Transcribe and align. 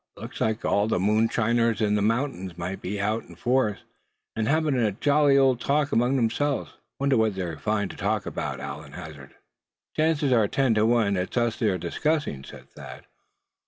"Looks 0.17 0.41
like 0.41 0.65
all 0.65 0.87
the 0.87 0.99
moonshiners 0.99 1.79
in 1.79 1.93
the 1.93 2.01
mountains 2.01 2.57
might 2.57 2.81
be 2.81 2.99
out 2.99 3.25
in 3.25 3.35
force, 3.35 3.83
and 4.35 4.47
having 4.47 4.75
a 4.75 4.93
jolly 4.93 5.37
old 5.37 5.61
talk 5.61 5.91
among 5.91 6.15
themselves. 6.15 6.73
Wonder 6.99 7.17
what 7.17 7.35
they 7.35 7.55
find 7.57 7.91
to 7.91 7.97
talk 7.97 8.25
about?" 8.25 8.59
Allan 8.59 8.93
hazarded. 8.93 9.35
"Chances 9.95 10.31
are 10.31 10.47
ten 10.47 10.73
to 10.73 10.87
one 10.87 11.17
it's 11.17 11.37
us 11.37 11.57
they're 11.59 11.77
discussing," 11.77 12.43
said 12.43 12.71
Thad. 12.71 13.05